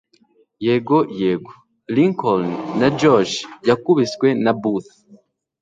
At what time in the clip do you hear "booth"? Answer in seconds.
4.61-4.89